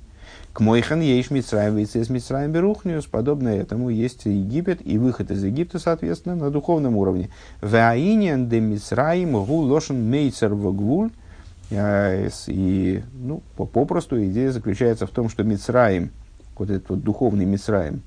[0.55, 3.07] К Мойхан ейш Мицраем из Мицраем Берухниус.
[3.07, 7.29] Подобно этому есть Египет и выход из Египта, соответственно, на духовном уровне.
[7.61, 11.11] Ваиньян де Мицраим гу лошен мейцер вагвуль.
[11.73, 16.12] А, и, ну, попросту идея заключается в том, что Мицраим,
[16.57, 18.03] вот этот вот духовный Мицраим,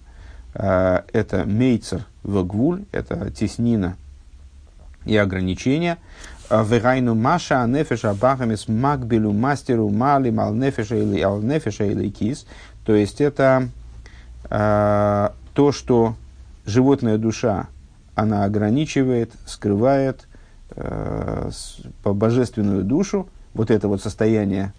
[0.55, 3.97] а, это мейцер вагвуль, это теснина
[5.03, 5.97] и ограничения,
[6.49, 12.45] Вегайну маша нефеша бахамис макбелю мастеру мали мал нефеша или ал нефеша или кис.
[12.85, 13.69] То есть это
[14.49, 16.15] э, то, что
[16.65, 17.67] животная душа,
[18.15, 20.25] она ограничивает, скрывает
[20.71, 21.51] э,
[22.03, 23.27] по божественную душу.
[23.53, 24.73] Вот это вот состояние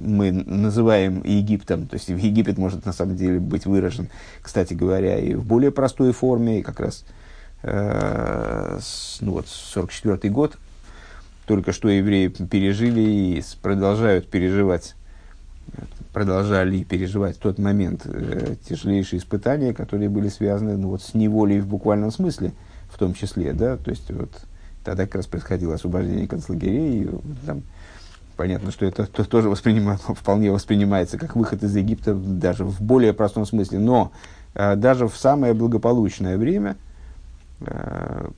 [0.00, 4.08] мы называем Египтом, то есть Египет может на самом деле быть выражен,
[4.42, 7.04] кстати говоря, и в более простой форме, и как раз
[7.62, 8.78] э,
[9.20, 10.58] ну вот, 44 год
[11.50, 14.94] только что евреи пережили и продолжают переживать,
[16.12, 21.66] продолжали переживать тот момент э, тяжелейшие испытания, которые были связаны ну, вот, с неволей в
[21.66, 22.52] буквальном смысле,
[22.88, 24.30] в том числе, да, то есть вот
[24.84, 27.10] тогда как раз происходило освобождение концлагерей, и,
[27.44, 27.62] там,
[28.36, 33.12] понятно, что это то, тоже воспринимается, вполне воспринимается как выход из Египта даже в более
[33.12, 34.12] простом смысле, но
[34.54, 36.76] э, даже в самое благополучное время
[37.62, 38.28] э,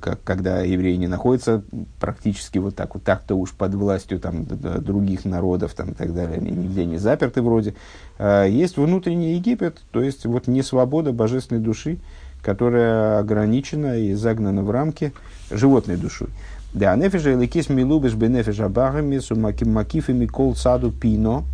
[0.00, 1.62] как, когда евреи не находятся
[1.98, 6.38] практически вот так вот так-то уж под властью там, других народов там, и так далее,
[6.38, 7.74] они нигде не заперты вроде.
[8.18, 11.98] А есть внутренний Египет, то есть вот не свобода божественной души,
[12.42, 15.12] которая ограничена и загнана в рамки
[15.50, 16.28] животной душой.
[16.72, 19.20] Да, нефежа эликис милубиш бенефежа багами
[19.64, 21.44] макифами кол саду пино,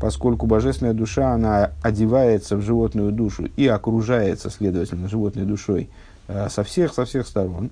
[0.00, 5.88] поскольку божественная душа, она одевается в животную душу и окружается, следовательно, животной душой–
[6.26, 7.70] со всех, со всех сторон.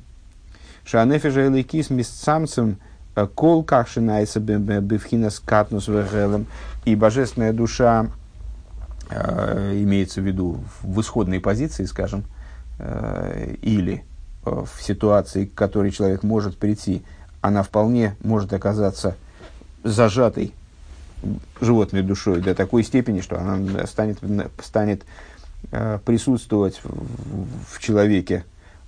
[0.85, 2.77] Шанефежа элейкис мисцамцем
[3.17, 6.47] э, кол кашинайса бифхинас катнус вегелем.
[6.85, 8.09] И божественная душа
[9.09, 12.25] э, имеется в виду в исходной позиции, скажем,
[12.79, 14.05] э, или
[14.43, 17.03] в ситуации, к которой человек может прийти,
[17.41, 19.17] она вполне может оказаться
[19.83, 20.53] зажатой
[21.63, 24.19] животной душой до такой степени, что она станет,
[24.63, 25.03] станет
[26.05, 28.45] присутствовать в, в человеке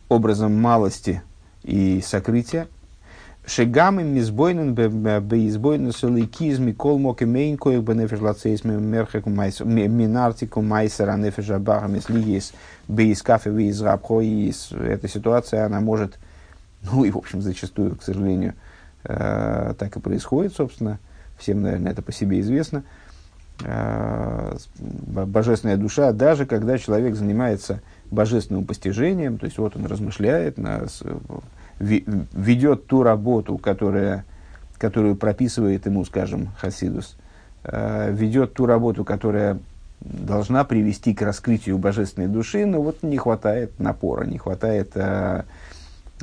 [0.09, 1.23] образом малости
[1.63, 2.69] и сокрытия,
[3.47, 11.51] Шегам им мизбойнен беизбойнен соликизми кол мок имейн коих бенефиш лацейс мерхеку минартику майсера нефиш
[11.51, 12.55] абахам, если есть
[12.89, 14.73] беискафе виз рабхоис.
[14.73, 16.19] Эта ситуация, она может,
[16.83, 18.55] ну и в общем зачастую, к сожалению,
[19.05, 20.99] э, так и происходит, собственно.
[21.39, 22.83] Всем, наверное, это по себе известно.
[23.65, 30.87] Э, божественная душа, даже когда человек занимается божественным постижением, то есть вот он размышляет на
[31.79, 34.25] ведет ту работу, которая,
[34.79, 37.17] которую прописывает ему, скажем, Хасидус,
[37.65, 39.59] э, ведет ту работу, которая
[40.01, 45.45] должна привести к раскрытию божественной души, но вот не хватает напора, не хватает, э,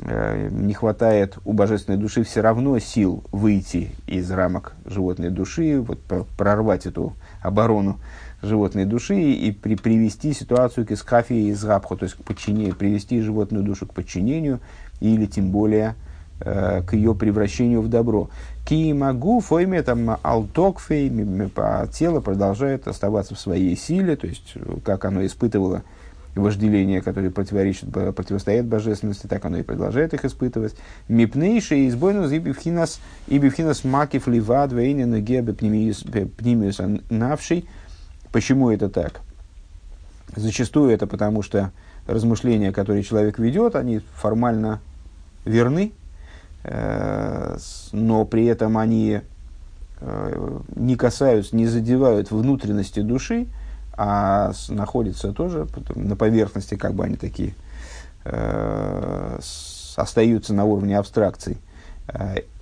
[0.00, 6.00] не хватает у божественной души все равно сил выйти из рамок животной души, вот,
[6.36, 8.00] прорвать эту оборону
[8.42, 13.20] животной души и при, привести ситуацию к искафии из рабху, то есть к подчинению, привести
[13.20, 14.60] животную душу к подчинению,
[15.00, 15.94] или тем более
[16.40, 18.30] э, к ее превращению в добро.
[18.66, 21.10] Ки могу фойме там алтокфей,
[21.92, 24.54] тело продолжает оставаться в своей силе, то есть
[24.84, 25.82] как оно испытывало
[26.34, 30.74] вожделение, которое противоречит, противостоит божественности, так оно и продолжает их испытывать.
[31.08, 37.68] Мипнейший избойнус и бифхинас, и бифхинас макив ливад вейнен гебе пнимиус навший.
[38.32, 39.20] Почему это так?
[40.34, 41.70] Зачастую это потому, что
[42.06, 44.80] размышления, которые человек ведет, они формально
[45.44, 45.92] верны,
[46.64, 47.56] э,
[47.92, 49.20] но при этом они
[50.00, 53.46] э, не касаются, не задевают внутренности души,
[53.96, 57.54] а находятся тоже на поверхности, как бы они такие,
[58.24, 59.38] э,
[59.96, 61.58] остаются на уровне абстракций.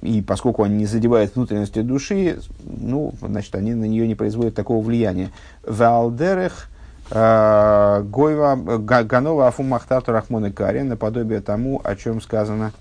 [0.03, 4.85] И поскольку они не задевают внутренности души, ну, значит, они на нее не производят такого
[4.85, 5.33] влияния.
[5.67, 6.69] Валдерех
[7.15, 12.73] Э, Гойва Ганова Афу Махтату Рахмон и Карин, наподобие тому, о чем сказано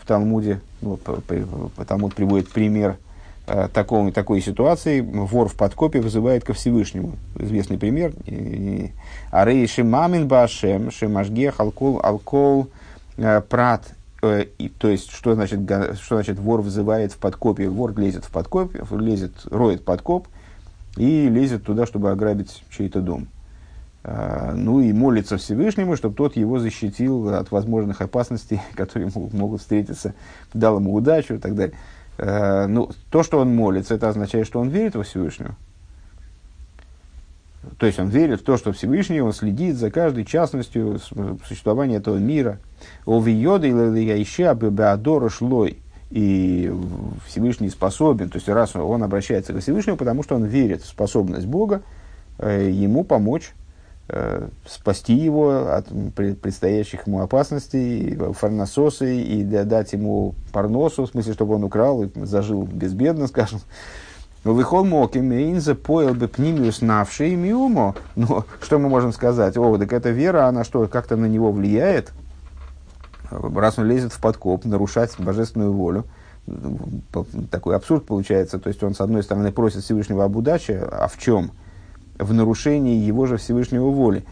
[0.00, 0.60] в Талмуде.
[0.82, 0.98] Ну,
[1.86, 2.98] Талмуд приводит пример
[3.48, 5.00] э, такого, такой ситуации.
[5.00, 7.16] Вор в подкопе вызывает ко Всевышнему.
[7.38, 8.12] Известный пример.
[9.30, 12.68] Арей Шимамин Башем, Шимашгех, Алкол, Алкол,
[13.16, 13.94] э, Прат.
[14.22, 15.60] И, то есть, что значит,
[16.00, 17.68] что значит вор вызывает в подкопе?
[17.68, 20.26] Вор лезет в подкоп, лезет, роет подкоп
[20.96, 23.28] и лезет туда, чтобы ограбить чей-то дом.
[24.02, 30.14] Ну и молится Всевышнему, чтобы тот его защитил от возможных опасностей, которые могут встретиться,
[30.52, 31.76] дал ему удачу и так далее.
[32.18, 35.54] А, ну, то, что он молится, это означает, что он верит во Всевышнего.
[37.78, 40.98] То есть он верит в то, что Всевышний, он следит за каждой частностью
[41.46, 42.58] существования этого мира.
[43.06, 45.78] Овиода или еще беадора шлой.
[46.10, 46.72] И
[47.26, 51.46] Всевышний способен, то есть раз он обращается к Всевышнему, потому что он верит в способность
[51.46, 51.82] Бога
[52.38, 53.67] э, ему помочь Э,
[54.66, 61.64] спасти его от предстоящих ему опасностей, фарнососы, и дать ему парносу, в смысле, чтобы он
[61.64, 63.60] украл и зажил безбедно, скажем.
[64.44, 67.96] Выхол моки мейнза поел бы пнимиус навший миумо.
[68.16, 69.56] Но что мы можем сказать?
[69.56, 72.12] О, так эта вера, она что, как-то на него влияет?
[73.30, 76.04] Раз он лезет в подкоп, нарушать божественную волю.
[77.50, 78.58] Такой абсурд получается.
[78.58, 81.50] То есть он, с одной стороны, просит Всевышнего об удаче, а в чем?
[82.18, 84.24] В нарушении его же Всевышнего воли.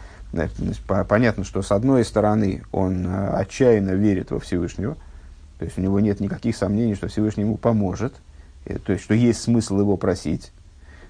[1.09, 4.96] Понятно, что с одной стороны он э, отчаянно верит во Всевышнего,
[5.59, 8.14] то есть у него нет никаких сомнений, что Всевышний ему поможет,
[8.85, 10.53] то есть что есть смысл его просить.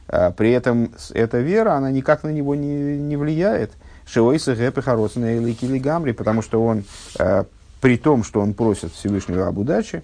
[0.09, 3.73] А при этом эта вера, она никак на него не, не влияет.
[4.07, 6.85] Шиойса гэпы или гамри, потому что он,
[7.19, 7.45] э,
[7.81, 10.03] при том, что он просит Всевышнего об удаче,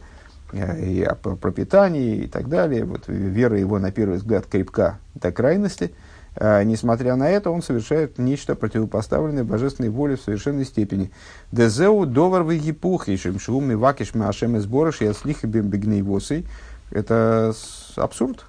[0.52, 5.30] э, и о пропитании и так далее, вот вера его на первый взгляд крепка до
[5.30, 5.92] крайности–
[6.40, 11.10] несмотря на это, он совершает нечто противопоставленное божественной воле в совершенной степени.
[11.50, 16.46] Дезеу довар в египухи, шумми вакиш машем изборыш и отслих бегнейвосой.
[16.90, 17.52] Это
[17.96, 18.44] абсурд,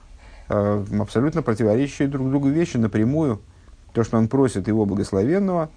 [0.49, 3.41] а, абсолютно противоречащие друг другу вещи напрямую.
[3.93, 5.69] То, что он просит его благословенного,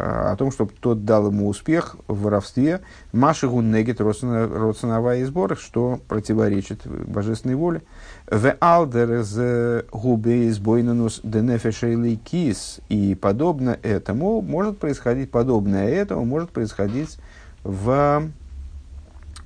[0.00, 2.80] о том, чтобы тот дал ему успех в воровстве,
[3.12, 7.82] Машигу негит родственного сбор, что противоречит божественной воле.
[8.26, 12.80] В алдер з губе избойнанус денефешейли кис.
[12.88, 17.18] И подобно этому может происходить, подобное этому может происходить
[17.62, 18.22] в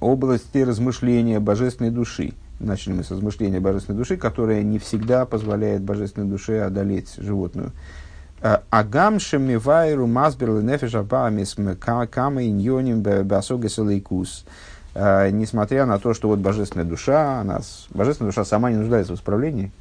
[0.00, 2.34] области размышления божественной души.
[2.60, 7.72] Начали мы с размышления божественной души, которая не всегда позволяет божественной душе одолеть животную
[8.44, 14.44] Агам шемивайру мазберли нефеша бамис кама иньоним басогес лейкус.
[14.94, 19.72] Несмотря на то, что вот божественная душа, она, божественная душа сама не нуждается в исправлении,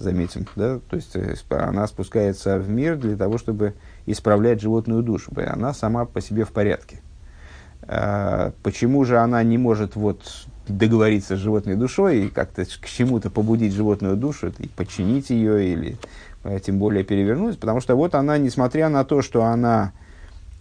[0.00, 1.16] заметим, да, то есть
[1.48, 6.50] она спускается в мир для того, чтобы исправлять животную душу, она сама по себе в
[6.50, 7.00] порядке.
[8.62, 10.22] Почему же она не может вот
[10.66, 15.92] договориться с животной душой и как-то к чему-то побудить животную душу, и подчинить ее или
[15.92, 19.92] э, тем более перевернуть, потому что вот она, несмотря на то, что она,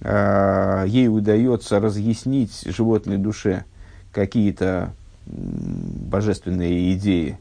[0.02, 3.64] э, ей удается разъяснить животной душе
[4.12, 4.94] какие-то
[5.26, 7.38] божественные идеи,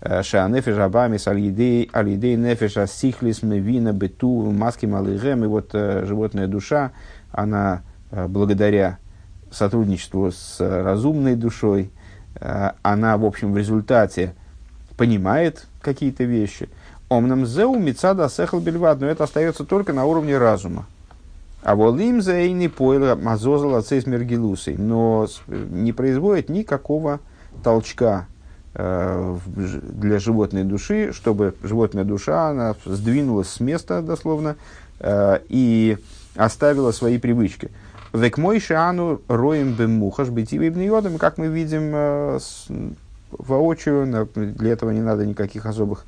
[0.00, 1.90] э, Шаанефеш Абамис Алидей
[2.86, 5.44] Сихлис Мевина Бету Маски Малыгем.
[5.44, 6.92] И вот э, животная душа,
[7.32, 8.98] она э, благодаря
[9.50, 11.90] сотрудничеству с разумной душой,
[12.40, 14.34] э, она, в общем, в результате
[14.96, 16.68] понимает какие-то вещи.
[17.14, 20.86] Омнам зеу мицада сехал бельвад, но это остается только на уровне разума.
[21.62, 27.20] А волим заэйни пойла мазозала цейс мергилусой, но не производит никакого
[27.62, 28.26] толчка
[28.74, 34.56] э, для животной души, чтобы животная душа она сдвинулась с места дословно
[34.98, 35.96] э, и
[36.34, 37.70] оставила свои привычки.
[38.12, 42.38] Век мой шану роем бем мухаш битивим йодом, как мы видим э,
[43.30, 46.04] воочию, для этого не надо никаких особых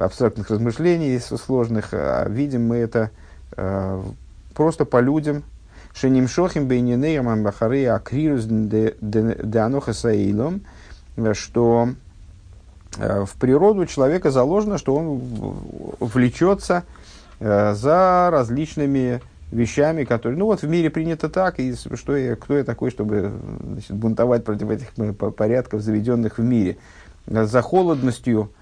[0.00, 3.10] абстрактных размышлений сложных, а видим мы это
[3.56, 4.02] э,
[4.54, 5.42] просто по людям.
[5.92, 10.62] Шеним шохим бейнинеям амбахары акрирус де аноха саилом,
[11.32, 11.90] что
[12.96, 15.20] э, в природу человека заложено, что он
[15.98, 16.84] влечется
[17.40, 19.20] э, за различными
[19.50, 23.32] вещами, которые, ну вот в мире принято так, и что я, кто я такой, чтобы
[23.64, 24.92] значит, бунтовать против этих
[25.34, 26.76] порядков, заведенных в мире.
[27.26, 28.59] За холодностью, э,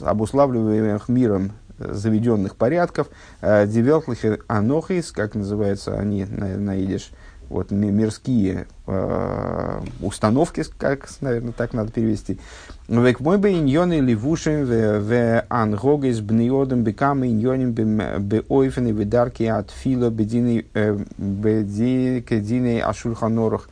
[0.00, 3.08] обуславливаемых миром заведенных порядков,
[3.40, 7.10] э, девелтлихер анохис, как называются они на, на идиш,
[7.48, 12.38] вот мирские э, установки, как, наверное, так надо перевести.
[12.88, 20.66] Век мой бы иньоны ливушим в ангогис бниодом бекам иньоним беойфены видарки от фила бедины
[20.74, 20.98] э,
[22.82, 23.68] ашульханорах.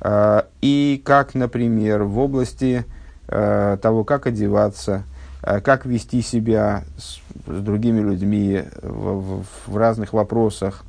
[0.00, 2.84] Э, и как, например, в области
[3.30, 5.04] э, того, как одеваться,
[5.40, 10.84] как вести себя с, с другими людьми в, в, в разных вопросах,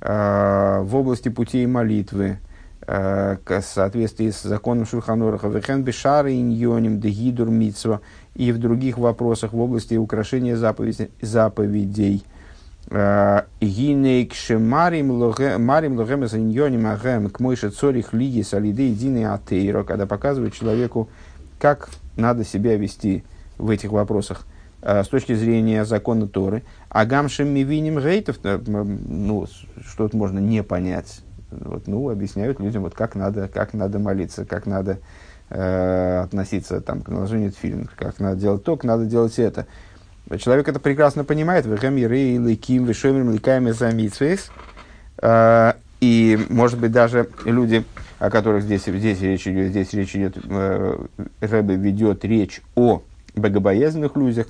[0.00, 2.38] Э, в области путей молитвы,
[2.86, 8.00] э, в соответствии с законом Шульханораха, Вехен Бешары Иньоним Дегидур Митсва
[8.36, 12.24] и в других вопросах в области украшения заповедей.
[12.90, 18.42] Э, Гинейк Шемарим Логем Иньоним Агем к Мойше Цорих Лиги
[19.24, 21.08] Атейро, когда показывает человеку,
[21.58, 23.24] как надо себя вести
[23.56, 24.46] в этих вопросах
[24.80, 26.62] с точки зрения закона Торы.
[26.88, 29.46] А гамшем мивиним гейтов, э, ну,
[29.86, 31.20] что-то можно не понять.
[31.50, 34.98] Вот, ну, объясняют людям, вот как надо, как надо молиться, как надо
[35.50, 39.66] э, относиться там, к наложению тфилин, как надо делать то, как надо делать это.
[40.38, 41.66] Человек это прекрасно понимает.
[45.20, 47.84] Э, и, может быть, даже люди,
[48.18, 51.06] о которых здесь, здесь речь идет, здесь речь идет, э,
[51.40, 53.02] Рэбе ведет речь о
[53.34, 54.48] богобоязненных людях,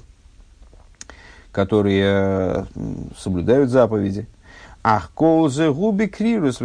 [1.52, 2.66] которые
[3.16, 4.26] соблюдают заповеди.
[4.84, 6.62] Ах, колзе губи крирус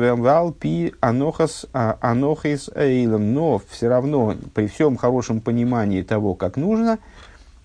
[0.59, 3.33] пи анохас а, анохис эйлом.
[3.33, 6.99] Но все равно, при всем хорошем понимании того, как нужно,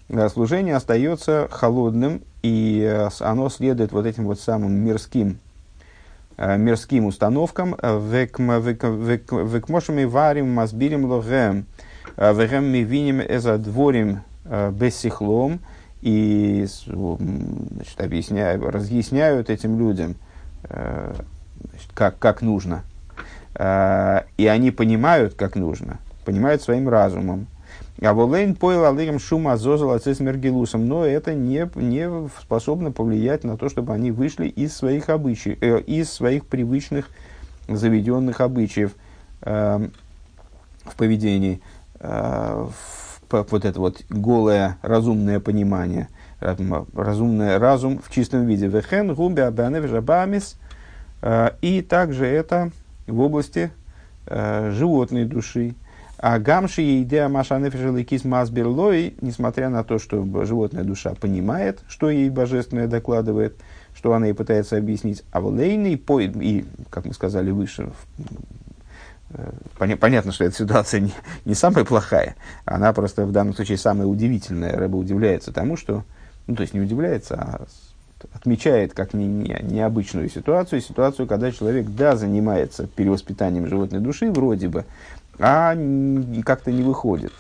[0.09, 5.48] э, служение остается холодным, и э, оно следует вот этим вот самым мирским э,
[6.39, 7.75] мирским установкам.
[7.75, 11.67] Векмошами варим мазбирим логем.
[12.17, 14.21] Вегем ми виним эзадворим
[14.73, 15.61] бессихлом
[16.01, 20.15] и значит, объясняю, разъясняют этим людям,
[20.65, 21.15] э,
[21.71, 22.85] значит, как, как нужно.
[23.55, 27.47] Э, и они понимают, как нужно, понимают своим разумом.
[28.01, 33.69] А волейн поил алырим шума зозал мергилусом, но это не, не способно повлиять на то,
[33.69, 37.09] чтобы они вышли из своих обычаев, э, из своих привычных
[37.67, 38.93] заведенных обычаев
[39.43, 39.89] э,
[40.85, 41.61] в поведении,
[41.99, 42.69] э,
[43.31, 46.09] вот это вот голое разумное понимание,
[46.41, 48.69] разумный разум в чистом виде.
[48.69, 50.55] Вехен, губи, абанев,
[51.23, 52.71] э, И также это
[53.09, 53.73] в области
[54.27, 55.75] э, животной души.
[56.19, 62.89] А гамши идея машанефишеликис масберлой, несмотря на то, что животная душа понимает, что ей божественное
[62.89, 63.57] докладывает,
[63.95, 67.91] что она ей пытается объяснить, а волейный, и, как мы сказали выше,
[69.79, 71.13] Понятно, что эта ситуация не,
[71.45, 74.75] не самая плохая, она просто в данном случае самая удивительная.
[74.75, 76.05] Рыба удивляется тому, что,
[76.47, 77.67] ну то есть не удивляется, а
[78.33, 84.69] отмечает как не, не, необычную ситуацию, ситуацию, когда человек, да, занимается перевоспитанием животной души, вроде
[84.69, 84.87] бы,
[85.39, 85.77] а
[86.45, 87.33] как-то не выходит.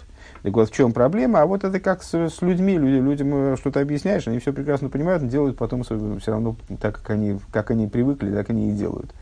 [0.43, 1.43] Так вот, в чем проблема?
[1.43, 2.79] А вот это как с, с людьми.
[2.79, 6.97] Люди, людям э, что-то объясняешь, они все прекрасно понимают, но делают потом все равно так,
[6.97, 9.13] как они, как они привыкли, так они и делают.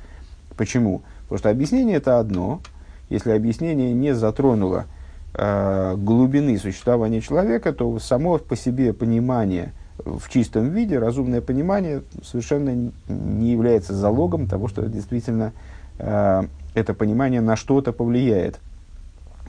[0.56, 1.02] Почему?
[1.22, 2.60] Потому что объяснение это одно.
[3.08, 4.86] Если объяснение не затронуло
[5.34, 12.92] э, глубины существования человека, то само по себе понимание в чистом виде, разумное понимание совершенно
[13.08, 15.52] не является залогом того, что действительно
[15.98, 16.42] э,
[16.74, 18.60] это понимание на что-то повлияет.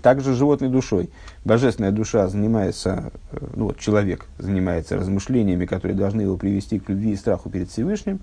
[0.01, 1.09] Также животной душой.
[1.43, 7.13] Божественная душа занимается, э, ну вот человек занимается размышлениями, которые должны его привести к любви
[7.13, 8.19] и страху перед Всевышним.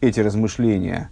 [0.00, 1.10] Эти размышления,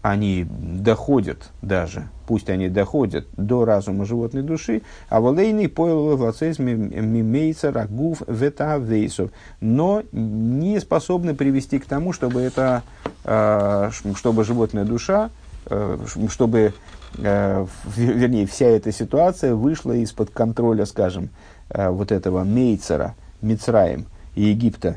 [0.00, 8.22] они доходят даже, пусть они доходят до разума животной души, а волейный поел мимейца рагув
[8.26, 9.30] ветавейсов,
[9.60, 12.82] но не способны привести к тому, чтобы это,
[13.24, 15.30] э, чтобы животная душа
[15.66, 15.96] Э,
[16.28, 16.74] чтобы,
[17.16, 21.30] вернее, вся эта ситуация вышла из-под контроля, скажем,
[21.70, 24.96] э, вот этого Мейцера, Мицраем и Египта,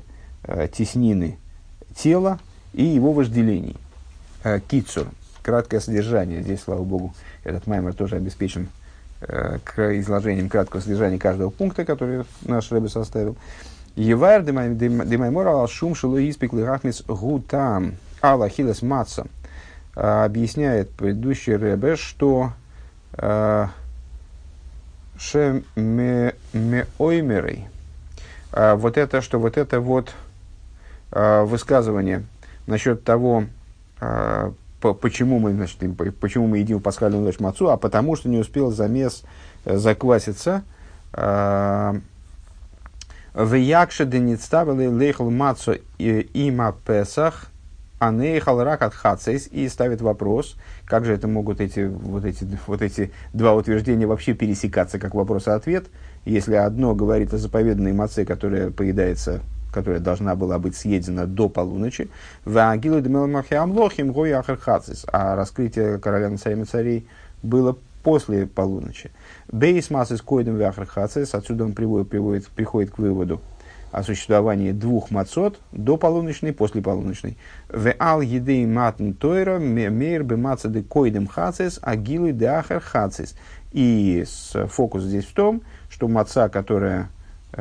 [0.72, 1.40] теснины
[1.96, 2.40] тела
[2.74, 3.76] и его вожделений.
[4.68, 5.08] Кицур,
[5.42, 6.44] краткое содержание.
[6.44, 8.70] Здесь, слава богу, этот маймер тоже обеспечен
[9.20, 13.36] к изложением краткого содержания каждого пункта, который наш Рэбе составил.
[13.96, 16.52] Евайр демаймор ал шум шило испек
[17.08, 19.26] гутам ала хилес а,
[19.96, 22.52] объясняет предыдущий Ребе, что
[23.14, 23.70] а,
[25.18, 26.36] шемеоймерой,
[28.52, 30.14] а, вот это, что вот это вот
[31.12, 32.26] высказывание
[32.68, 33.46] насчет того,
[34.80, 35.78] почему мы, значит,
[36.20, 39.24] почему мы едим пасхальную ночь мацу, а потому что не успел замес
[39.64, 40.64] э, закваситься.
[41.14, 42.02] В
[43.34, 47.46] якше деництавили лейхл мацу има песах–
[47.98, 53.12] Анейхал ракат хацейс и ставит вопрос, как же это могут эти, вот, эти, вот эти
[53.34, 55.86] два утверждения вообще пересекаться как вопрос и ответ,
[56.26, 59.42] если одно говорит о заповеданной маце, которая поедается,
[59.74, 62.10] которая должна была быть съедена до полуночи,
[65.12, 67.08] а раскрытие короля на царями царей
[67.44, 69.10] было после полуночи.
[69.52, 70.58] Бейс массы с койдом
[71.34, 73.42] отсюда он приводит, приводит, приходит к выводу,
[73.96, 77.38] о существовании двух мацот до полуночной, после полуночной.
[77.70, 83.38] В ал едей матн тойра мейр бы мацады койдем хацис, а гилы де ахар хацис.
[83.72, 84.26] И
[84.68, 87.08] фокус здесь в том, что маца, которая,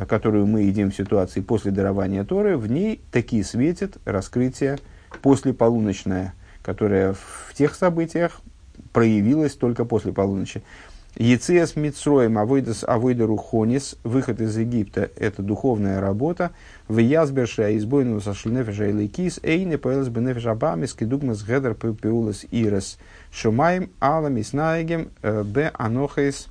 [0.08, 4.80] которую мы едим в ситуации после дарования Торы, в ней такие светит раскрытие
[5.22, 8.40] после полуночное, которое в тех событиях
[8.92, 10.64] проявилось только после полуночи.
[11.16, 16.50] Ецес Мицроем Авойдас Авойда Рухонис, выход из Египта, это духовная работа.
[16.88, 22.98] В Язберша избойну сашлнефеша или кис, эйне поэлс бенефеш абамис, кедугмас гедер пеулас ирес,
[23.30, 26.48] шумаем алам иснаегем э, б анохейс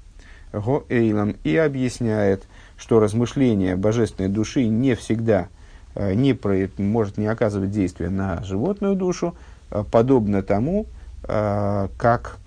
[0.54, 1.36] го эйлам.
[1.44, 2.44] И объясняет,
[2.78, 5.50] что размышление божественной души не всегда
[5.94, 9.36] э, не про, может не оказывать действия на животную душу,
[9.72, 10.86] э, подобно тому,
[11.26, 12.38] как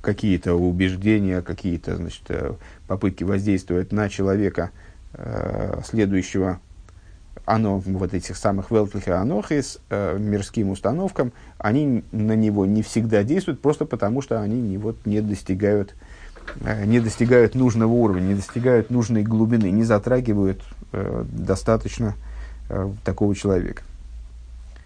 [0.00, 2.54] какие-то убеждения, какие-то значит, э,
[2.86, 4.70] попытки воздействовать на человека,
[5.14, 6.60] э, следующего
[7.46, 13.60] оно, вот этих самых велтлиха анохис, э, мирским установкам, они на него не всегда действуют,
[13.60, 15.94] просто потому что они не, вот, не, достигают,
[16.84, 22.14] не достигают нужного уровня, не достигают нужной глубины, не затрагивают достаточно
[23.04, 23.82] такого человека.